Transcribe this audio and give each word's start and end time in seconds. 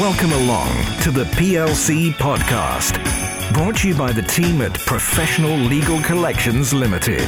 Welcome 0.00 0.32
along 0.32 0.68
to 1.04 1.10
the 1.10 1.24
PLC 1.24 2.10
podcast, 2.12 3.02
brought 3.54 3.76
to 3.78 3.88
you 3.88 3.94
by 3.94 4.12
the 4.12 4.20
team 4.20 4.60
at 4.60 4.78
Professional 4.80 5.56
Legal 5.56 6.02
Collections 6.02 6.74
Limited. 6.74 7.26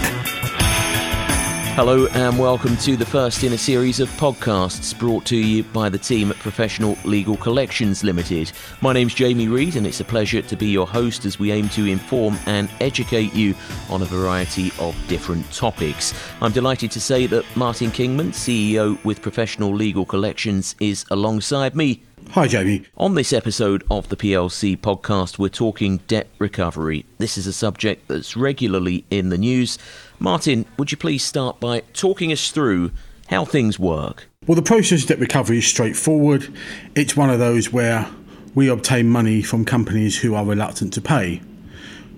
Hello 1.74 2.08
and 2.08 2.38
welcome 2.38 2.76
to 2.76 2.94
the 2.94 3.06
first 3.06 3.42
in 3.42 3.54
a 3.54 3.58
series 3.58 4.00
of 4.00 4.10
podcasts 4.10 4.96
brought 4.96 5.24
to 5.24 5.36
you 5.38 5.62
by 5.62 5.88
the 5.88 5.96
team 5.96 6.30
at 6.30 6.36
Professional 6.40 6.98
Legal 7.06 7.38
Collections 7.38 8.04
Limited. 8.04 8.52
My 8.82 8.92
name's 8.92 9.14
Jamie 9.14 9.48
Reid 9.48 9.76
and 9.76 9.86
it's 9.86 10.00
a 10.00 10.04
pleasure 10.04 10.42
to 10.42 10.54
be 10.54 10.66
your 10.66 10.86
host 10.86 11.24
as 11.24 11.38
we 11.38 11.50
aim 11.52 11.70
to 11.70 11.86
inform 11.86 12.36
and 12.44 12.68
educate 12.80 13.32
you 13.32 13.54
on 13.88 14.02
a 14.02 14.04
variety 14.04 14.72
of 14.78 14.94
different 15.08 15.50
topics. 15.54 16.12
I'm 16.42 16.52
delighted 16.52 16.90
to 16.90 17.00
say 17.00 17.26
that 17.28 17.46
Martin 17.56 17.90
Kingman, 17.90 18.32
CEO 18.32 19.02
with 19.06 19.22
Professional 19.22 19.74
Legal 19.74 20.04
Collections, 20.04 20.76
is 20.80 21.06
alongside 21.10 21.74
me. 21.74 22.02
Hi, 22.32 22.46
Jamie. 22.46 22.84
On 22.96 23.14
this 23.14 23.32
episode 23.32 23.84
of 23.90 24.10
the 24.10 24.16
PLC 24.16 24.76
podcast, 24.76 25.38
we're 25.38 25.48
talking 25.48 25.96
debt 26.08 26.28
recovery. 26.38 27.06
This 27.16 27.38
is 27.38 27.46
a 27.46 27.52
subject 27.52 28.06
that's 28.06 28.36
regularly 28.36 29.04
in 29.10 29.30
the 29.30 29.38
news 29.38 29.78
Martin, 30.20 30.66
would 30.76 30.90
you 30.90 30.98
please 30.98 31.24
start 31.24 31.60
by 31.60 31.80
talking 31.92 32.32
us 32.32 32.50
through 32.50 32.90
how 33.28 33.44
things 33.44 33.78
work? 33.78 34.28
Well, 34.46 34.56
the 34.56 34.62
process 34.62 35.02
of 35.02 35.08
debt 35.08 35.20
recovery 35.20 35.58
is 35.58 35.66
straightforward. 35.66 36.52
It's 36.94 37.16
one 37.16 37.30
of 37.30 37.38
those 37.38 37.72
where 37.72 38.10
we 38.54 38.68
obtain 38.68 39.08
money 39.08 39.42
from 39.42 39.64
companies 39.64 40.18
who 40.18 40.34
are 40.34 40.44
reluctant 40.44 40.92
to 40.94 41.00
pay. 41.00 41.40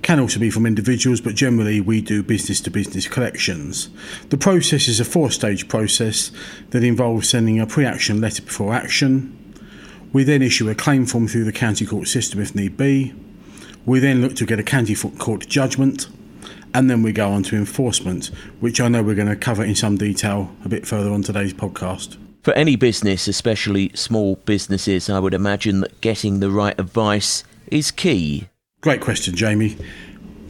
Can 0.03 0.19
also 0.19 0.41
be 0.41 0.51
from 0.51 0.65
individuals, 0.65 1.21
but 1.21 1.35
generally 1.35 1.81
we 1.81 2.01
do 2.01 2.23
business 2.23 2.61
to 2.63 2.71
business 2.71 3.07
collections. 3.07 3.91
The 4.31 4.39
process 4.39 4.89
is 4.89 4.99
a 4.99 5.05
four 5.05 5.31
stage 5.31 5.69
process 5.69 6.33
that 6.71 6.83
involves 6.83 7.29
sending 7.29 7.61
a 7.61 7.67
pre 7.67 7.85
action 7.85 8.21
letter 8.21 8.43
before 8.43 8.73
action. 8.73 9.37
We 10.13 10.25
then 10.25 10.43
issue 10.43 10.69
a 10.69 10.75
claim 10.75 11.07
form 11.07 11.29
through 11.29 11.45
the 11.45 11.53
county 11.53 11.87
court 11.87 12.09
system 12.09 12.41
if 12.41 12.55
need 12.55 12.77
be. 12.77 13.15
We 13.87 14.01
then 14.01 14.21
look 14.21 14.35
to 14.37 14.47
get 14.47 14.59
a 14.59 14.63
county 14.63 14.95
court 14.95 15.47
judgment 15.47 16.09
and 16.75 16.89
then 16.89 17.03
we 17.03 17.13
go 17.13 17.31
on 17.31 17.43
to 17.45 17.57
enforcement, 17.57 18.27
which 18.61 18.81
I 18.81 18.89
know 18.89 19.03
we're 19.03 19.15
going 19.15 19.29
to 19.29 19.37
cover 19.37 19.65
in 19.65 19.75
some 19.75 19.97
detail 19.97 20.55
a 20.65 20.69
bit 20.69 20.87
further 20.87 21.11
on 21.11 21.23
today's 21.23 21.53
podcast. 21.53 22.17
For 22.43 22.55
any 22.55 22.77
business, 22.77 23.29
especially 23.29 23.91
small 23.95 24.37
businesses, 24.37 25.11
I 25.11 25.19
would 25.19 25.35
imagine 25.35 25.81
that 25.81 26.01
getting 26.01 26.41
the 26.41 26.51
right 26.51 26.79
advice 26.79 27.45
is 27.67 27.91
key. 27.91 28.49
Great 28.81 29.01
question, 29.01 29.35
Jamie. 29.37 29.77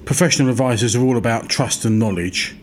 Professional 0.04 0.50
advisors 0.50 0.94
are 0.94 1.02
all 1.02 1.16
about 1.16 1.48
trust 1.48 1.84
and 1.84 1.98
knowledge. 1.98 2.56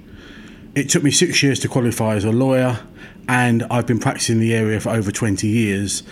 It 0.75 0.89
took 0.89 1.03
me 1.03 1.11
six 1.11 1.41
years 1.43 1.59
to 1.59 1.67
qualify 1.67 2.15
as 2.15 2.23
a 2.23 2.31
lawyer, 2.31 2.79
and 3.27 3.63
I've 3.69 3.87
been 3.87 3.99
practicing 3.99 4.39
the 4.39 4.53
area 4.53 4.79
for 4.79 4.89
over 4.89 5.11
20 5.11 5.47
years, 5.47 6.03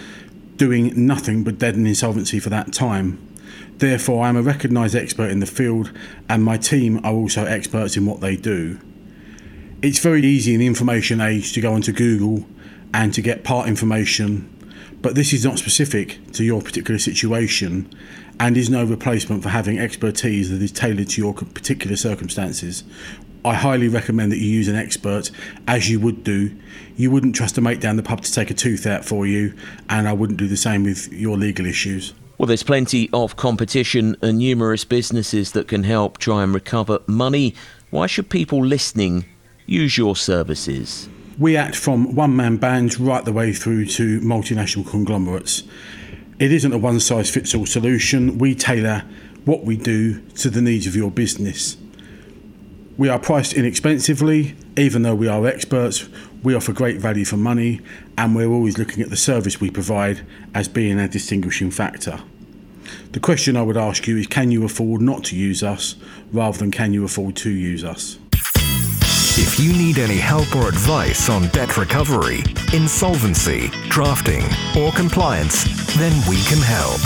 doing 0.58 0.94
nothing 1.06 1.44
but 1.44 1.60
debt 1.60 1.76
and 1.76 1.88
insolvency 1.88 2.40
for 2.40 2.50
that 2.50 2.74
time. 2.74 3.20
Therefore, 3.78 4.26
I'm 4.26 4.38
a 4.38 4.42
recognised 4.42 4.96
expert 4.96 5.30
in 5.30 5.40
the 5.40 5.46
field, 5.46 5.92
and 6.30 6.44
my 6.44 6.58
team 6.58 7.00
are 7.04 7.14
also 7.14 7.46
experts 7.46 7.98
in 7.98 8.06
what 8.06 8.22
they 8.22 8.36
do. 8.36 8.80
It's 9.82 10.00
very 10.00 10.26
easy 10.26 10.54
in 10.54 10.62
the 10.62 10.68
information 10.68 11.20
age 11.20 11.52
to 11.54 11.62
go 11.62 11.74
onto 11.74 11.92
Google 11.92 12.46
and 12.94 13.14
to 13.14 13.22
get 13.22 13.44
part 13.44 13.68
information, 13.68 14.50
but 15.02 15.16
this 15.16 15.34
is 15.34 15.44
not 15.44 15.60
specific 15.60 16.20
to 16.32 16.44
your 16.44 16.62
particular 16.62 16.98
situation 16.98 17.94
and 18.40 18.58
is 18.58 18.70
no 18.70 18.84
replacement 18.84 19.44
for 19.44 19.50
having 19.50 19.78
expertise 19.78 20.50
that 20.50 20.62
is 20.62 20.72
tailored 20.72 21.10
to 21.10 21.22
your 21.22 21.34
particular 21.34 21.96
circumstances. 21.96 22.84
I 23.46 23.54
highly 23.54 23.88
recommend 23.88 24.32
that 24.32 24.40
you 24.40 24.50
use 24.50 24.68
an 24.68 24.76
expert 24.76 25.30
as 25.68 25.88
you 25.88 26.00
would 26.00 26.24
do. 26.24 26.52
You 26.96 27.12
wouldn't 27.12 27.36
trust 27.36 27.60
a 27.60 27.62
mate 27.62 27.80
down 27.80 27.96
the 27.96 28.02
pub 28.02 28.22
to 28.24 28.34
take 28.34 28.50
a 28.50 28.56
tooth 28.56 28.88
out 28.88 29.06
for 29.06 29.28
you, 29.28 29.54
and 29.88 30.08
I 30.08 30.14
wouldn't 30.14 30.40
do 30.40 30.48
the 30.48 30.58
same 30.58 30.84
with 30.84 31.14
your 31.14 31.38
legal 31.38 31.68
issues. 31.68 32.16
Well, 32.40 32.48
there's 32.48 32.64
plenty 32.64 33.08
of 33.14 33.36
competition 33.36 34.18
and 34.24 34.40
numerous 34.40 34.84
businesses 34.84 35.52
that 35.52 35.68
can 35.68 35.84
help 35.84 36.18
try 36.18 36.42
and 36.42 36.56
recover 36.56 37.00
money. 37.06 37.54
Why 37.92 38.08
should 38.08 38.32
people 38.32 38.66
listening 38.66 39.26
use 39.68 39.96
your 39.96 40.16
services? 40.16 41.08
We 41.38 41.56
act 41.56 41.76
from 41.76 42.16
one 42.16 42.36
man 42.36 42.58
bands 42.58 43.00
right 43.00 43.24
the 43.24 43.32
way 43.32 43.54
through 43.54 43.86
to 43.86 44.22
multinational 44.22 44.90
conglomerates. 44.90 45.62
It 46.40 46.52
isn't 46.52 46.74
a 46.74 46.80
one 46.80 47.00
size 47.00 47.30
fits 47.30 47.54
all 47.54 47.68
solution. 47.68 48.40
We 48.40 48.56
tailor 48.56 49.04
what 49.46 49.64
we 49.64 49.78
do 49.78 50.20
to 50.32 50.50
the 50.50 50.62
needs 50.62 50.88
of 50.88 50.96
your 50.96 51.12
business. 51.12 51.78
We 52.98 53.10
are 53.10 53.20
priced 53.20 53.54
inexpensively, 53.54 54.56
even 54.78 55.02
though 55.02 55.16
we 55.16 55.28
are 55.28 55.46
experts. 55.46 56.08
We 56.44 56.56
offer 56.56 56.72
great 56.72 56.98
value 56.98 57.26
for 57.26 57.36
money, 57.36 57.82
and 58.18 58.34
we're 58.34 58.48
always 58.48 58.78
looking 58.78 59.04
at 59.04 59.10
the 59.10 59.18
service 59.18 59.60
we 59.60 59.70
provide 59.70 60.26
as 60.54 60.70
being 60.70 60.98
a 60.98 61.10
distinguishing 61.10 61.72
factor. 61.72 62.22
The 63.12 63.20
question 63.20 63.58
I 63.58 63.64
would 63.64 63.76
ask 63.76 64.08
you 64.08 64.16
is 64.18 64.28
can 64.28 64.50
you 64.50 64.64
afford 64.64 65.02
not 65.02 65.26
to 65.26 65.36
use 65.36 65.62
us 65.62 65.96
rather 66.32 66.58
than 66.58 66.72
can 66.72 66.94
you 66.94 67.04
afford 67.04 67.36
to 67.38 67.50
use 67.50 67.84
us? 67.84 68.18
If 69.38 69.60
you 69.60 69.74
need 69.74 69.98
any 69.98 70.18
help 70.18 70.56
or 70.56 70.70
advice 70.70 71.30
on 71.30 71.50
debt 71.50 71.76
recovery, 71.76 72.44
insolvency, 72.74 73.68
drafting, 73.90 74.44
or 74.78 74.94
compliance, 74.94 75.66
then 75.98 76.14
we 76.30 76.38
can 76.44 76.60
help. 76.60 77.02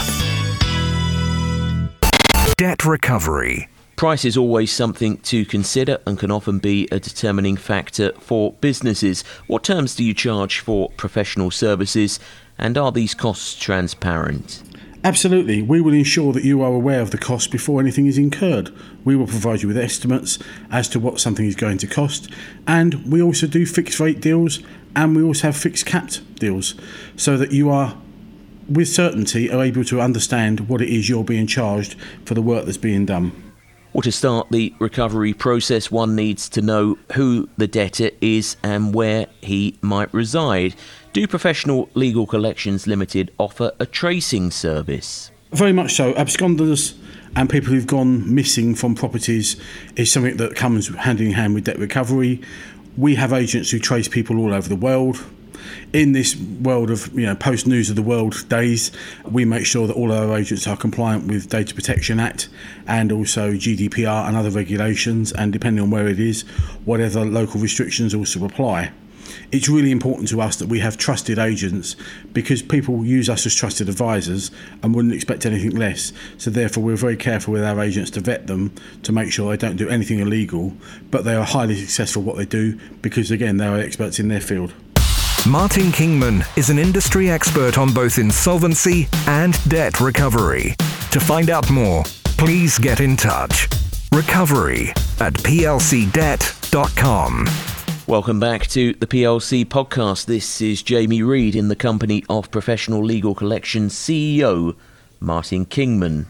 Debt 2.58 2.86
recovery 2.86 3.68
Price 4.00 4.24
is 4.24 4.38
always 4.38 4.72
something 4.72 5.18
to 5.24 5.44
consider 5.44 5.98
and 6.08 6.18
can 6.18 6.32
often 6.32 6.58
be 6.58 6.88
a 6.90 7.02
determining 7.02 7.58
factor 7.58 8.14
for 8.14 8.54
businesses. 8.62 9.26
What 9.48 9.66
terms 9.66 9.94
do 9.94 10.06
you 10.06 10.14
charge 10.14 10.62
for 10.62 10.90
professional 10.92 11.52
services 11.52 12.18
and 12.58 12.78
are 12.78 12.94
these 12.94 13.14
costs 13.14 13.60
transparent? 13.60 14.64
Absolutely. 15.04 15.62
We 15.62 15.82
will 15.82 15.92
ensure 15.92 16.32
that 16.32 16.46
you 16.46 16.62
are 16.62 16.72
aware 16.72 17.02
of 17.02 17.12
the 17.12 17.18
cost 17.18 17.52
before 17.52 17.82
anything 17.82 18.08
is 18.08 18.18
incurred. 18.18 18.74
We 19.04 19.18
will 19.18 19.28
provide 19.28 19.64
you 19.64 19.68
with 19.68 19.78
estimates 19.78 20.40
as 20.72 20.88
to 20.92 21.00
what 21.02 21.20
something 21.20 21.46
is 21.46 21.58
going 21.58 21.80
to 21.80 21.88
cost, 21.88 22.32
and 22.66 23.12
we 23.12 23.22
also 23.22 23.48
do 23.48 23.66
fixed 23.66 24.00
rate 24.00 24.22
deals 24.22 24.62
and 24.96 25.14
we 25.14 25.24
also 25.24 25.48
have 25.48 25.58
fixed 25.58 25.86
capped 25.86 26.36
deals 26.36 26.74
so 27.18 27.36
that 27.36 27.52
you 27.52 27.70
are 27.70 27.98
with 28.70 28.88
certainty 28.88 29.52
are 29.52 29.62
able 29.62 29.84
to 29.84 30.00
understand 30.00 30.70
what 30.70 30.82
it 30.82 30.88
is 30.88 31.10
you're 31.10 31.26
being 31.26 31.48
charged 31.48 32.00
for 32.24 32.34
the 32.34 32.42
work 32.42 32.64
that's 32.64 32.78
being 32.78 33.06
done. 33.06 33.49
Well, 33.92 34.04
to 34.04 34.12
start 34.12 34.50
the 34.52 34.72
recovery 34.78 35.34
process, 35.34 35.90
one 35.90 36.16
needs 36.16 36.48
to 36.50 36.62
know 36.62 37.00
who 37.14 37.50
the 37.58 37.66
debtor 37.66 38.12
is 38.22 38.56
and 38.62 38.94
where 38.94 39.26
he 39.42 39.80
might 39.82 40.14
reside. 40.14 40.76
Do 41.12 41.26
Professional 41.26 41.90
Legal 41.96 42.28
Collections 42.28 42.86
Limited 42.86 43.32
offer 43.40 43.72
a 43.80 43.88
tracing 43.88 44.52
service? 44.52 45.32
Very 45.52 45.74
much 45.74 45.94
so. 45.96 46.14
Absconders 46.14 46.96
and 47.36 47.50
people 47.50 47.74
who've 47.74 47.88
gone 47.88 48.34
missing 48.34 48.76
from 48.76 48.94
properties 48.94 49.60
is 49.96 50.12
something 50.12 50.38
that 50.38 50.56
comes 50.56 50.96
hand 50.96 51.20
in 51.20 51.32
hand 51.32 51.56
with 51.56 51.64
debt 51.64 51.80
recovery. 51.80 52.42
We 52.96 53.16
have 53.16 53.34
agents 53.34 53.72
who 53.72 53.80
trace 53.80 54.08
people 54.08 54.38
all 54.38 54.54
over 54.54 54.70
the 54.70 54.76
world 54.76 55.26
in 55.94 56.12
this 56.12 56.36
world 56.36 56.92
of 56.92 57.14
you 57.14 57.26
know 57.26 57.36
post 57.36 57.68
news 57.68 57.90
of 57.90 57.96
the 57.96 58.02
world 58.02 58.48
days, 58.50 58.92
we 59.30 59.46
make 59.46 59.66
sure 59.66 59.88
that 59.88 59.96
all 59.96 60.12
our 60.12 60.38
agents 60.38 60.68
are 60.68 60.78
compliant 60.78 61.28
with 61.28 61.50
Data 61.50 61.74
Protection 61.74 62.20
Act 62.20 62.50
and 62.88 63.12
also 63.12 63.54
GDPR 63.54 64.28
and 64.28 64.38
other 64.38 64.52
regulations, 64.52 65.32
and 65.32 65.52
depending 65.54 65.84
on 65.84 65.92
where 65.92 66.08
it 66.08 66.20
is, 66.20 66.42
whatever 66.86 67.26
local 67.26 67.60
restrictions 67.60 68.14
also 68.14 68.44
apply. 68.46 68.92
It's 69.52 69.70
really 69.70 69.92
important 69.92 70.28
to 70.30 70.42
us 70.42 70.58
that 70.58 70.68
we 70.68 70.80
have 70.80 70.98
trusted 70.98 71.40
agents 71.40 71.96
because 72.34 72.62
people 72.62 73.06
use 73.06 73.30
us 73.30 73.46
as 73.46 73.56
trusted 73.56 73.90
advisors 73.90 74.52
and 74.84 74.94
wouldn't 74.94 75.14
expect 75.14 75.46
anything 75.46 75.72
less. 75.72 76.14
So, 76.38 76.50
therefore, 76.50 76.84
we're 76.84 76.96
very 76.96 77.18
careful 77.18 77.54
with 77.54 77.64
our 77.64 77.80
agents 77.80 78.12
to 78.12 78.20
vet 78.20 78.48
them 78.48 78.74
to 79.04 79.12
make 79.12 79.32
sure 79.32 79.50
they 79.50 79.58
don't 79.58 79.76
do 79.76 79.90
anything 79.90 80.20
illegal, 80.20 80.74
but 81.12 81.26
they 81.26 81.36
are 81.36 81.46
highly 81.46 81.76
successful 81.76 82.22
what 82.22 82.38
they 82.38 82.46
do 82.46 82.80
because, 83.02 83.32
again, 83.32 83.58
they 83.58 83.68
are 83.68 83.78
experts 83.78 84.20
in 84.20 84.28
their 84.28 84.42
field. 84.42 84.74
Martin 85.50 85.92
Kingman 85.92 86.46
is 86.58 86.70
an 86.70 86.78
industry 86.78 87.32
expert 87.32 87.80
on 87.80 87.92
both 87.92 88.20
insolvency 88.20 89.08
and 89.26 89.58
debt 89.68 90.00
recovery. 90.00 90.76
To 91.10 91.20
find 91.20 91.50
out 91.50 91.72
more, 91.72 92.04
please 92.38 92.78
get 92.78 93.00
in 93.00 93.18
touch. 93.18 93.68
Recovery 94.14 94.90
at 95.20 95.34
plcdebt.com. 95.34 97.48
Welcome 98.06 98.40
back 98.40 98.68
to 98.68 98.94
the 98.94 99.08
PLC 99.08 99.66
podcast. 99.66 100.28
This 100.28 100.62
is 100.62 100.84
Jamie 100.84 101.24
Reid 101.24 101.56
in 101.56 101.68
the 101.68 101.76
company 101.76 102.24
of 102.30 102.52
Professional 102.52 103.04
Legal 103.04 103.34
Collections 103.34 103.96
CEO 103.96 104.76
Martin 105.20 105.66
Kingman. 105.66 106.28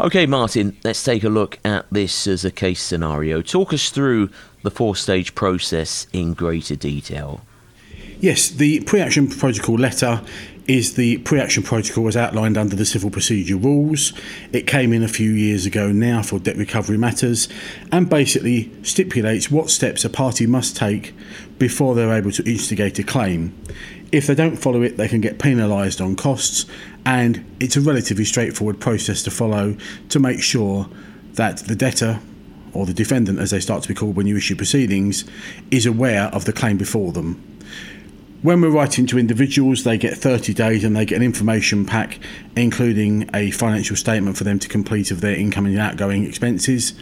Okay, 0.00 0.26
Martin, 0.26 0.76
let's 0.82 1.04
take 1.04 1.22
a 1.22 1.28
look 1.28 1.60
at 1.64 1.86
this 1.92 2.26
as 2.26 2.44
a 2.44 2.50
case 2.50 2.82
scenario. 2.82 3.42
Talk 3.42 3.72
us 3.72 3.90
through 3.90 4.28
the 4.64 4.72
four 4.72 4.96
stage 4.96 5.36
process 5.36 6.08
in 6.12 6.34
greater 6.34 6.74
detail. 6.74 7.42
Yes, 8.20 8.50
the 8.50 8.80
pre 8.80 9.00
action 9.00 9.28
protocol 9.28 9.76
letter 9.76 10.20
is 10.66 10.94
the 10.94 11.16
pre 11.18 11.40
action 11.40 11.62
protocol 11.62 12.06
as 12.06 12.18
outlined 12.18 12.58
under 12.58 12.76
the 12.76 12.84
Civil 12.84 13.08
Procedure 13.08 13.56
Rules. 13.56 14.12
It 14.52 14.66
came 14.66 14.92
in 14.92 15.02
a 15.02 15.08
few 15.08 15.30
years 15.30 15.64
ago 15.64 15.90
now 15.90 16.22
for 16.22 16.38
debt 16.38 16.58
recovery 16.58 16.98
matters 16.98 17.48
and 17.90 18.10
basically 18.10 18.70
stipulates 18.82 19.50
what 19.50 19.70
steps 19.70 20.04
a 20.04 20.10
party 20.10 20.46
must 20.46 20.76
take 20.76 21.14
before 21.58 21.94
they're 21.94 22.12
able 22.12 22.30
to 22.32 22.44
instigate 22.44 22.98
a 22.98 23.02
claim. 23.02 23.56
If 24.12 24.26
they 24.26 24.34
don't 24.34 24.56
follow 24.56 24.82
it, 24.82 24.98
they 24.98 25.08
can 25.08 25.22
get 25.22 25.38
penalised 25.38 26.02
on 26.02 26.14
costs, 26.14 26.66
and 27.06 27.42
it's 27.58 27.76
a 27.76 27.80
relatively 27.80 28.26
straightforward 28.26 28.80
process 28.80 29.22
to 29.22 29.30
follow 29.30 29.78
to 30.10 30.18
make 30.18 30.42
sure 30.42 30.90
that 31.34 31.58
the 31.58 31.74
debtor 31.74 32.20
or 32.74 32.84
the 32.84 32.92
defendant, 32.92 33.38
as 33.38 33.50
they 33.50 33.60
start 33.60 33.82
to 33.84 33.88
be 33.88 33.94
called 33.94 34.14
when 34.14 34.26
you 34.26 34.36
issue 34.36 34.56
proceedings, 34.56 35.24
is 35.70 35.86
aware 35.86 36.24
of 36.34 36.44
the 36.44 36.52
claim 36.52 36.76
before 36.76 37.12
them. 37.12 37.42
When 38.42 38.62
we're 38.62 38.70
writing 38.70 39.06
to 39.08 39.18
individuals, 39.18 39.84
they 39.84 39.98
get 39.98 40.16
30 40.16 40.54
days 40.54 40.82
and 40.82 40.96
they 40.96 41.04
get 41.04 41.16
an 41.16 41.22
information 41.22 41.84
pack, 41.84 42.18
including 42.56 43.28
a 43.34 43.50
financial 43.50 43.96
statement 43.96 44.38
for 44.38 44.44
them 44.44 44.58
to 44.60 44.68
complete 44.68 45.10
of 45.10 45.20
their 45.20 45.36
incoming 45.36 45.74
and 45.74 45.82
outgoing 45.82 46.24
expenses. 46.24 46.94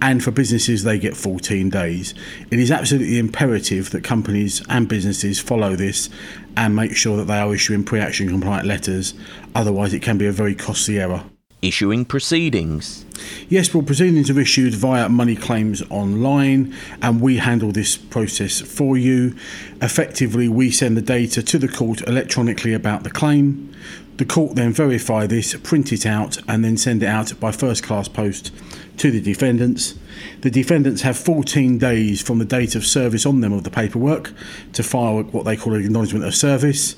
And 0.00 0.24
for 0.24 0.30
businesses, 0.30 0.84
they 0.84 0.98
get 0.98 1.14
14 1.14 1.68
days. 1.68 2.14
It 2.50 2.58
is 2.58 2.70
absolutely 2.70 3.18
imperative 3.18 3.90
that 3.90 4.04
companies 4.04 4.62
and 4.70 4.88
businesses 4.88 5.38
follow 5.38 5.76
this 5.76 6.08
and 6.56 6.74
make 6.74 6.96
sure 6.96 7.18
that 7.18 7.26
they 7.26 7.40
are 7.40 7.54
issuing 7.54 7.84
pre 7.84 8.00
action 8.00 8.30
compliant 8.30 8.66
letters, 8.66 9.12
otherwise, 9.54 9.92
it 9.92 10.00
can 10.00 10.16
be 10.16 10.26
a 10.26 10.32
very 10.32 10.54
costly 10.54 10.98
error 10.98 11.24
issuing 11.62 12.04
proceedings. 12.04 13.04
Yes, 13.48 13.72
well, 13.72 13.82
proceedings 13.82 14.30
are 14.30 14.38
issued 14.38 14.74
via 14.74 15.08
Money 15.08 15.36
Claims 15.36 15.82
Online, 15.90 16.74
and 17.02 17.20
we 17.20 17.38
handle 17.38 17.72
this 17.72 17.96
process 17.96 18.60
for 18.60 18.96
you. 18.96 19.34
Effectively, 19.80 20.48
we 20.48 20.70
send 20.70 20.96
the 20.96 21.02
data 21.02 21.42
to 21.42 21.58
the 21.58 21.68
court 21.68 22.02
electronically 22.02 22.72
about 22.72 23.04
the 23.04 23.10
claim. 23.10 23.74
The 24.16 24.24
court 24.24 24.56
then 24.56 24.72
verify 24.72 25.26
this, 25.26 25.54
print 25.56 25.92
it 25.92 26.06
out, 26.06 26.38
and 26.48 26.64
then 26.64 26.76
send 26.76 27.02
it 27.02 27.06
out 27.06 27.38
by 27.38 27.52
first 27.52 27.82
class 27.82 28.08
post 28.08 28.50
to 28.98 29.10
the 29.10 29.20
defendants. 29.20 29.94
The 30.40 30.50
defendants 30.50 31.02
have 31.02 31.18
14 31.18 31.78
days 31.78 32.22
from 32.22 32.38
the 32.38 32.44
date 32.44 32.74
of 32.74 32.86
service 32.86 33.26
on 33.26 33.40
them 33.40 33.52
of 33.52 33.64
the 33.64 33.70
paperwork 33.70 34.32
to 34.72 34.82
file 34.82 35.22
what 35.22 35.44
they 35.44 35.56
call 35.56 35.74
an 35.74 35.84
acknowledgement 35.84 36.24
of 36.24 36.34
service. 36.34 36.96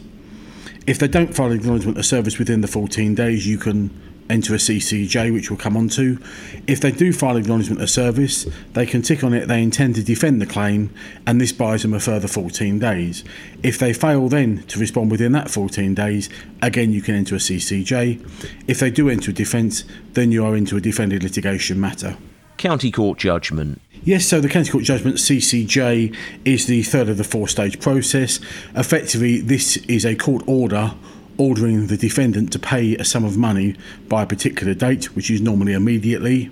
If 0.87 0.99
they 0.99 1.09
don't 1.09 1.35
file 1.35 1.51
an 1.51 1.59
acknowledgement 1.59 1.99
of 1.99 2.07
service 2.07 2.39
within 2.39 2.61
the 2.61 2.69
14 2.69 3.15
days, 3.15 3.47
you 3.47 3.59
can 3.59 3.91
enter 4.31 4.55
a 4.55 4.59
CCJ, 4.59 5.33
which 5.33 5.51
we'll 5.51 5.59
come 5.59 5.77
on 5.77 5.89
to. 5.91 6.19
If 6.67 6.81
they 6.81 6.91
do 6.91 7.13
file 7.13 7.37
acknowledgement 7.37 7.83
of 7.83 7.91
service, 7.91 8.47
they 8.75 8.87
can 8.87 9.03
tick 9.03 9.25
on 9.25 9.33
it 9.33 9.49
they 9.49 9.63
intend 9.63 9.95
to 9.97 10.03
defend 10.03 10.41
the 10.41 10.47
claim, 10.47 10.93
and 11.27 11.41
this 11.41 11.53
buys 11.53 11.83
them 11.83 11.95
a 11.95 12.01
further 12.01 12.29
14 12.29 12.79
days. 12.79 13.25
If 13.63 13.79
they 13.79 13.93
fail 13.93 14.29
then 14.29 14.63
to 14.69 14.79
respond 14.79 15.11
within 15.11 15.33
that 15.33 15.51
14 15.51 15.95
days, 15.95 16.29
again 16.63 16.93
you 16.93 17.03
can 17.03 17.15
enter 17.15 17.35
a 17.35 17.39
CCJ. 17.39 18.21
If 18.69 18.81
they 18.81 18.91
do 18.91 19.09
enter 19.09 19.31
a 19.31 19.35
defence, 19.35 19.85
then 20.13 20.33
you 20.33 20.45
are 20.45 20.57
into 20.57 20.77
a 20.77 20.81
defended 20.81 21.23
litigation 21.23 21.81
matter. 21.81 22.17
County 22.59 22.91
Court 22.91 23.19
judgment. 23.19 23.81
Yes, 24.03 24.27
so 24.27 24.41
the 24.41 24.49
County 24.49 24.71
Court 24.71 24.85
Judgment 24.85 25.17
CCJ 25.17 26.15
is 26.45 26.67
the 26.67 26.83
third 26.83 27.09
of 27.09 27.19
the 27.19 27.25
four 27.25 27.49
stage 27.49 27.81
process. 27.81 28.41
Effectively, 28.75 29.41
this 29.41 29.77
is 29.89 30.05
a 30.05 30.15
court 30.15 30.43
order 30.47 30.95
ordering 31.39 31.87
the 31.87 31.97
defendant 31.97 32.53
to 32.53 32.59
pay 32.59 32.97
a 32.97 33.05
sum 33.05 33.25
of 33.25 33.37
money 33.37 33.77
by 34.09 34.25
a 34.25 34.27
particular 34.27 34.75
date, 34.75 35.17
which 35.17 35.31
is 35.31 35.41
normally 35.41 35.73
immediately. 35.73 36.51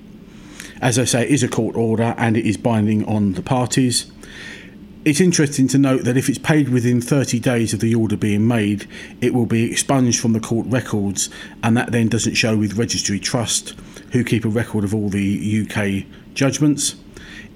As 0.81 0.99
I 0.99 1.05
say, 1.05 1.23
it 1.23 1.31
is 1.31 1.43
a 1.43 1.49
court 1.49 1.77
order 1.77 2.15
and 2.17 2.37
it 2.37 2.47
is 2.47 2.57
binding 2.57 3.05
on 3.07 3.33
the 3.33 3.43
parties. 3.43 4.11
It's 5.05 5.21
interesting 5.21 5.69
to 5.69 5.79
note 5.79 6.03
that 6.05 6.17
if 6.17 6.29
it's 6.29 6.39
paid 6.39 6.69
within 6.69 7.01
30 7.01 7.39
days 7.39 7.73
of 7.73 7.81
the 7.81 7.95
order 7.95 8.17
being 8.17 8.47
made, 8.47 8.89
it 9.21 9.33
will 9.33 9.47
be 9.47 9.71
expunged 9.71 10.21
from 10.21 10.33
the 10.33 10.41
court 10.41 10.67
records, 10.69 11.31
and 11.63 11.77
that 11.77 11.93
then 11.93 12.09
doesn't 12.09 12.35
show 12.35 12.57
with 12.57 12.77
Registry 12.77 13.21
Trust, 13.21 13.71
who 14.11 14.25
keep 14.25 14.45
a 14.45 14.49
record 14.49 14.83
of 14.83 14.93
all 14.93 15.09
the 15.09 15.69
UK 15.69 16.07
judgments. 16.35 16.97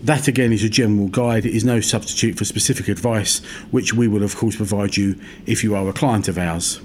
That 0.00 0.28
again 0.28 0.52
is 0.52 0.62
a 0.62 0.68
general 0.68 1.08
guide. 1.08 1.46
It 1.46 1.54
is 1.54 1.64
no 1.64 1.80
substitute 1.80 2.36
for 2.36 2.44
specific 2.44 2.88
advice, 2.88 3.38
which 3.70 3.94
we 3.94 4.06
will 4.06 4.22
of 4.22 4.36
course 4.36 4.56
provide 4.56 4.96
you 4.96 5.18
if 5.46 5.64
you 5.64 5.74
are 5.74 5.88
a 5.88 5.92
client 5.92 6.28
of 6.28 6.36
ours. 6.36 6.80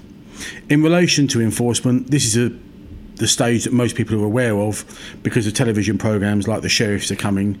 In 0.70 0.82
relation 0.82 1.28
to 1.28 1.40
enforcement, 1.40 2.10
this 2.10 2.24
is 2.24 2.36
a 2.36 2.56
the 3.20 3.28
stage 3.28 3.64
that 3.64 3.72
most 3.72 3.96
people 3.96 4.18
are 4.20 4.24
aware 4.24 4.58
of 4.58 4.82
because 5.22 5.44
the 5.44 5.52
television 5.52 5.98
programs 5.98 6.48
like 6.48 6.62
the 6.62 6.70
sheriffs 6.70 7.10
are 7.10 7.16
coming 7.16 7.60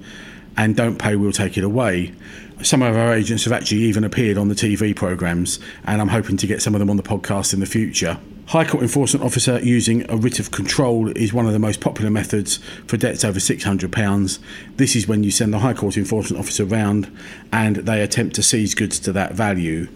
and 0.56 0.74
don't 0.74 0.96
pay 0.96 1.16
we'll 1.16 1.32
take 1.32 1.58
it 1.58 1.64
away 1.64 2.14
some 2.62 2.80
of 2.82 2.96
our 2.96 3.12
agents 3.12 3.44
have 3.44 3.52
actually 3.52 3.80
even 3.80 4.02
appeared 4.02 4.38
on 4.38 4.48
the 4.48 4.54
tv 4.54 4.96
programs 4.96 5.60
and 5.84 6.00
i'm 6.00 6.08
hoping 6.08 6.38
to 6.38 6.46
get 6.46 6.62
some 6.62 6.74
of 6.74 6.78
them 6.78 6.88
on 6.88 6.96
the 6.96 7.02
podcast 7.02 7.52
in 7.52 7.60
the 7.60 7.66
future 7.66 8.18
High 8.50 8.64
Court 8.64 8.82
Enforcement 8.82 9.24
Officer 9.24 9.60
using 9.60 10.10
a 10.10 10.16
writ 10.16 10.40
of 10.40 10.50
control 10.50 11.16
is 11.16 11.32
one 11.32 11.46
of 11.46 11.52
the 11.52 11.60
most 11.60 11.80
popular 11.80 12.10
methods 12.10 12.56
for 12.84 12.96
debts 12.96 13.24
over 13.24 13.38
£600. 13.38 14.38
This 14.74 14.96
is 14.96 15.06
when 15.06 15.22
you 15.22 15.30
send 15.30 15.54
the 15.54 15.60
High 15.60 15.72
Court 15.72 15.96
Enforcement 15.96 16.40
Officer 16.42 16.64
round 16.64 17.16
and 17.52 17.76
they 17.76 18.02
attempt 18.02 18.34
to 18.34 18.42
seize 18.42 18.74
goods 18.74 18.98
to 19.00 19.12
that 19.12 19.34
value 19.34 19.86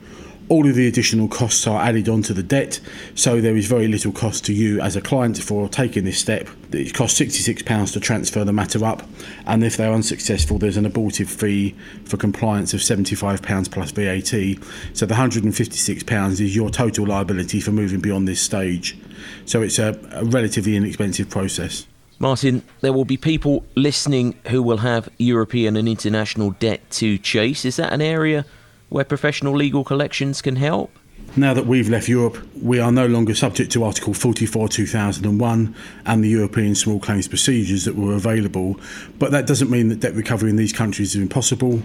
all 0.48 0.68
of 0.68 0.74
the 0.74 0.86
additional 0.86 1.28
costs 1.28 1.66
are 1.66 1.80
added 1.80 2.08
onto 2.08 2.34
the 2.34 2.42
debt, 2.42 2.80
so 3.14 3.40
there 3.40 3.56
is 3.56 3.66
very 3.66 3.88
little 3.88 4.12
cost 4.12 4.44
to 4.46 4.52
you 4.52 4.80
as 4.80 4.96
a 4.96 5.00
client 5.00 5.38
for 5.38 5.68
taking 5.68 6.04
this 6.04 6.18
step. 6.18 6.48
It 6.72 6.94
costs 6.94 7.20
£66 7.20 7.92
to 7.92 8.00
transfer 8.00 8.44
the 8.44 8.52
matter 8.52 8.84
up, 8.84 9.02
and 9.46 9.64
if 9.64 9.76
they're 9.76 9.92
unsuccessful, 9.92 10.58
there's 10.58 10.76
an 10.76 10.86
abortive 10.86 11.28
fee 11.28 11.74
for 12.04 12.16
compliance 12.16 12.74
of 12.74 12.80
£75 12.80 13.70
plus 13.70 13.90
VAT. 13.92 14.96
So 14.96 15.06
the 15.06 15.14
£156 15.14 16.30
is 16.40 16.56
your 16.56 16.70
total 16.70 17.06
liability 17.06 17.60
for 17.60 17.72
moving 17.72 18.00
beyond 18.00 18.28
this 18.28 18.40
stage. 18.40 18.98
So 19.46 19.62
it's 19.62 19.78
a, 19.78 19.98
a 20.12 20.24
relatively 20.24 20.76
inexpensive 20.76 21.30
process. 21.30 21.86
Martin, 22.18 22.62
there 22.80 22.92
will 22.92 23.04
be 23.04 23.16
people 23.16 23.64
listening 23.74 24.38
who 24.48 24.62
will 24.62 24.78
have 24.78 25.08
European 25.18 25.76
and 25.76 25.88
international 25.88 26.50
debt 26.52 26.88
to 26.92 27.18
chase. 27.18 27.64
Is 27.64 27.76
that 27.76 27.92
an 27.92 28.00
area? 28.00 28.44
Where 28.88 29.04
professional 29.04 29.54
legal 29.54 29.84
collections 29.84 30.42
can 30.42 30.56
help? 30.56 30.90
Now 31.36 31.52
that 31.52 31.66
we've 31.66 31.88
left 31.88 32.08
Europe, 32.08 32.38
we 32.62 32.78
are 32.78 32.92
no 32.92 33.06
longer 33.06 33.34
subject 33.34 33.72
to 33.72 33.82
Article 33.82 34.14
44 34.14 34.68
2001 34.68 35.74
and 36.06 36.22
the 36.22 36.28
European 36.28 36.76
small 36.76 37.00
claims 37.00 37.26
procedures 37.26 37.84
that 37.86 37.96
were 37.96 38.14
available, 38.14 38.78
but 39.18 39.32
that 39.32 39.46
doesn't 39.46 39.68
mean 39.68 39.88
that 39.88 39.98
debt 39.98 40.14
recovery 40.14 40.50
in 40.50 40.56
these 40.56 40.72
countries 40.72 41.16
is 41.16 41.20
impossible. 41.20 41.82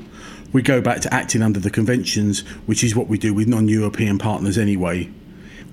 We 0.53 0.61
go 0.61 0.81
back 0.81 1.01
to 1.01 1.13
acting 1.13 1.41
under 1.41 1.59
the 1.59 1.71
conventions, 1.71 2.41
which 2.67 2.83
is 2.83 2.95
what 2.95 3.07
we 3.07 3.17
do 3.17 3.33
with 3.33 3.47
non 3.47 3.67
European 3.67 4.19
partners 4.19 4.57
anyway. 4.57 5.09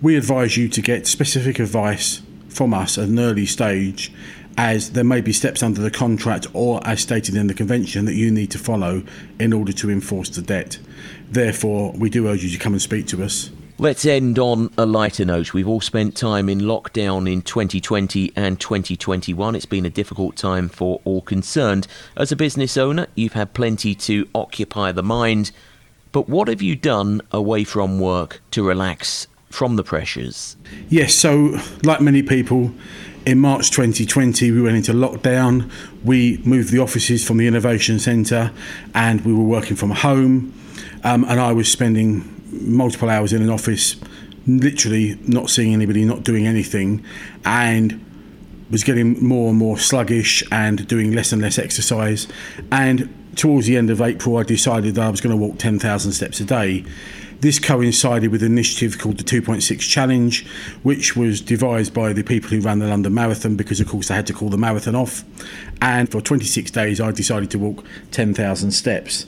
We 0.00 0.16
advise 0.16 0.56
you 0.56 0.68
to 0.70 0.80
get 0.80 1.06
specific 1.06 1.58
advice 1.58 2.22
from 2.48 2.72
us 2.72 2.96
at 2.96 3.08
an 3.08 3.18
early 3.18 3.46
stage 3.46 4.10
as 4.58 4.92
there 4.92 5.04
may 5.04 5.20
be 5.20 5.32
steps 5.32 5.62
under 5.62 5.80
the 5.80 5.90
contract 5.90 6.46
or 6.52 6.84
as 6.86 7.00
stated 7.00 7.34
in 7.34 7.46
the 7.46 7.54
convention 7.54 8.04
that 8.06 8.14
you 8.14 8.30
need 8.30 8.50
to 8.50 8.58
follow 8.58 9.02
in 9.38 9.52
order 9.52 9.72
to 9.72 9.90
enforce 9.90 10.30
the 10.30 10.42
debt. 10.42 10.78
Therefore, 11.30 11.92
we 11.92 12.10
do 12.10 12.28
urge 12.28 12.44
you 12.44 12.50
to 12.50 12.58
come 12.58 12.72
and 12.72 12.82
speak 12.82 13.06
to 13.08 13.22
us. 13.22 13.50
Let's 13.78 14.06
end 14.06 14.38
on 14.38 14.72
a 14.78 14.86
lighter 14.86 15.26
note. 15.26 15.52
We've 15.52 15.68
all 15.68 15.82
spent 15.82 16.16
time 16.16 16.48
in 16.48 16.60
lockdown 16.60 17.30
in 17.30 17.42
2020 17.42 18.32
and 18.34 18.58
2021. 18.58 19.54
It's 19.54 19.66
been 19.66 19.84
a 19.84 19.90
difficult 19.90 20.36
time 20.36 20.70
for 20.70 21.02
all 21.04 21.20
concerned. 21.20 21.86
As 22.16 22.32
a 22.32 22.36
business 22.36 22.78
owner, 22.78 23.06
you've 23.14 23.34
had 23.34 23.52
plenty 23.52 23.94
to 23.96 24.26
occupy 24.34 24.92
the 24.92 25.02
mind. 25.02 25.50
But 26.10 26.26
what 26.26 26.48
have 26.48 26.62
you 26.62 26.74
done 26.74 27.20
away 27.32 27.64
from 27.64 28.00
work 28.00 28.40
to 28.52 28.62
relax 28.62 29.26
from 29.50 29.76
the 29.76 29.84
pressures? 29.84 30.56
Yes, 30.88 31.14
so 31.14 31.58
like 31.82 32.00
many 32.00 32.22
people, 32.22 32.72
in 33.26 33.40
March 33.40 33.72
2020, 33.72 34.52
we 34.52 34.62
went 34.62 34.76
into 34.76 34.92
lockdown. 34.92 35.68
We 36.04 36.38
moved 36.44 36.70
the 36.70 36.78
offices 36.78 37.26
from 37.26 37.38
the 37.38 37.48
Innovation 37.48 37.98
Centre 37.98 38.52
and 38.94 39.20
we 39.22 39.34
were 39.34 39.44
working 39.44 39.76
from 39.76 39.90
home. 39.90 40.54
Um, 41.02 41.24
and 41.24 41.40
I 41.40 41.52
was 41.52 41.70
spending 41.70 42.32
multiple 42.52 43.10
hours 43.10 43.32
in 43.32 43.42
an 43.42 43.50
office, 43.50 43.96
literally 44.46 45.18
not 45.26 45.50
seeing 45.50 45.74
anybody, 45.74 46.04
not 46.04 46.22
doing 46.22 46.46
anything, 46.46 47.04
and 47.44 48.00
was 48.70 48.84
getting 48.84 49.22
more 49.22 49.48
and 49.48 49.58
more 49.58 49.76
sluggish 49.76 50.44
and 50.52 50.86
doing 50.86 51.10
less 51.10 51.32
and 51.32 51.42
less 51.42 51.58
exercise. 51.58 52.28
And 52.70 53.12
towards 53.34 53.66
the 53.66 53.76
end 53.76 53.90
of 53.90 54.00
April, 54.00 54.36
I 54.36 54.44
decided 54.44 54.94
that 54.94 55.04
I 55.04 55.10
was 55.10 55.20
going 55.20 55.36
to 55.36 55.36
walk 55.36 55.58
10,000 55.58 56.12
steps 56.12 56.38
a 56.38 56.44
day. 56.44 56.84
This 57.40 57.58
coincided 57.58 58.30
with 58.30 58.42
an 58.42 58.52
initiative 58.52 58.98
called 58.98 59.18
the 59.18 59.24
2.6 59.24 59.78
Challenge, 59.80 60.46
which 60.82 61.16
was 61.16 61.40
devised 61.40 61.92
by 61.92 62.12
the 62.12 62.22
people 62.22 62.48
who 62.50 62.60
ran 62.60 62.78
the 62.78 62.86
London 62.86 63.12
Marathon 63.12 63.56
because, 63.56 63.78
of 63.78 63.88
course, 63.88 64.08
they 64.08 64.14
had 64.14 64.26
to 64.28 64.32
call 64.32 64.48
the 64.48 64.56
marathon 64.56 64.94
off. 64.94 65.22
And 65.82 66.10
for 66.10 66.20
26 66.20 66.70
days, 66.70 67.00
I 67.00 67.10
decided 67.12 67.50
to 67.50 67.58
walk 67.58 67.84
10,000 68.10 68.70
steps. 68.70 69.26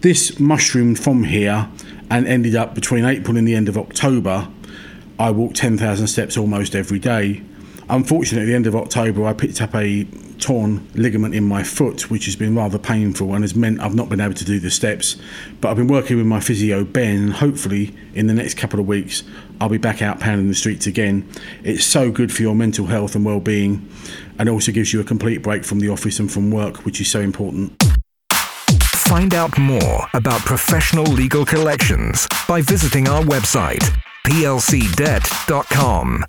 This 0.00 0.40
mushroomed 0.40 0.98
from 0.98 1.24
here 1.24 1.68
and 2.10 2.26
ended 2.26 2.56
up 2.56 2.74
between 2.74 3.04
April 3.04 3.36
and 3.36 3.46
the 3.46 3.54
end 3.54 3.68
of 3.68 3.76
October. 3.76 4.48
I 5.18 5.30
walked 5.30 5.56
10,000 5.56 6.06
steps 6.06 6.36
almost 6.36 6.74
every 6.74 6.98
day. 6.98 7.42
Unfortunately, 7.90 8.42
at 8.42 8.46
the 8.46 8.54
end 8.54 8.66
of 8.66 8.74
October, 8.74 9.26
I 9.26 9.34
picked 9.34 9.60
up 9.60 9.74
a 9.74 10.04
torn 10.44 10.86
ligament 10.94 11.34
in 11.34 11.42
my 11.42 11.62
foot, 11.62 12.10
which 12.10 12.26
has 12.26 12.36
been 12.36 12.54
rather 12.54 12.78
painful 12.78 13.32
and 13.32 13.42
has 13.42 13.54
meant 13.54 13.80
I've 13.80 13.94
not 13.94 14.10
been 14.10 14.20
able 14.20 14.34
to 14.34 14.44
do 14.44 14.60
the 14.60 14.70
steps. 14.70 15.16
But 15.60 15.70
I've 15.70 15.78
been 15.78 15.88
working 15.88 16.18
with 16.18 16.26
my 16.26 16.38
physio, 16.38 16.84
Ben, 16.84 17.16
and 17.16 17.32
hopefully 17.32 17.96
in 18.12 18.26
the 18.26 18.34
next 18.34 18.58
couple 18.58 18.78
of 18.78 18.86
weeks, 18.86 19.22
I'll 19.58 19.70
be 19.70 19.78
back 19.78 20.02
out 20.02 20.20
pounding 20.20 20.48
the 20.48 20.54
streets 20.54 20.86
again. 20.86 21.26
It's 21.62 21.84
so 21.84 22.10
good 22.10 22.30
for 22.30 22.42
your 22.42 22.54
mental 22.54 22.84
health 22.86 23.14
and 23.14 23.24
well 23.24 23.40
being, 23.40 23.88
and 24.38 24.50
also 24.50 24.70
gives 24.70 24.92
you 24.92 25.00
a 25.00 25.04
complete 25.04 25.42
break 25.42 25.64
from 25.64 25.80
the 25.80 25.88
office 25.88 26.18
and 26.20 26.30
from 26.30 26.50
work, 26.50 26.84
which 26.84 27.00
is 27.00 27.10
so 27.10 27.20
important. 27.20 27.82
Find 28.84 29.34
out 29.34 29.58
more 29.58 30.08
about 30.12 30.40
professional 30.40 31.04
legal 31.04 31.46
collections 31.46 32.28
by 32.46 32.60
visiting 32.60 33.08
our 33.08 33.22
website, 33.22 33.82
plcdebt.com. 34.26 36.24